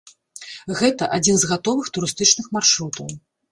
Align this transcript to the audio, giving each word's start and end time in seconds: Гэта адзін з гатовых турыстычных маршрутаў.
Гэта 0.79 1.09
адзін 1.17 1.37
з 1.43 1.51
гатовых 1.53 1.93
турыстычных 1.99 2.51
маршрутаў. 2.61 3.17